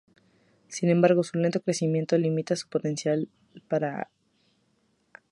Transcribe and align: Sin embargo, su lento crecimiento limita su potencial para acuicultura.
Sin 0.67 0.89
embargo, 0.89 1.21
su 1.21 1.37
lento 1.37 1.61
crecimiento 1.61 2.17
limita 2.17 2.55
su 2.55 2.67
potencial 2.67 3.29
para 3.67 3.99
acuicultura. 3.99 5.23